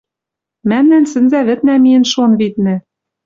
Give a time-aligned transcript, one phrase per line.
[0.69, 2.75] Мӓмнӓн сӹнзавӹднӓ миэн шон, виднӹ